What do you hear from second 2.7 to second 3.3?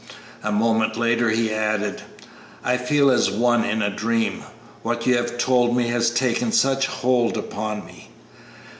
feel as